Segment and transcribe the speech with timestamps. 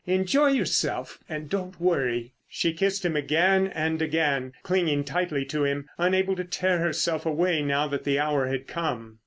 [0.07, 5.87] Enjoy yourself and don't worry." She kissed him again and again, clinging tightly to him,
[5.99, 9.19] unable to tear herself away now that the hour had come.